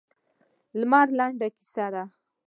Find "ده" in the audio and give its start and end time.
1.93-2.03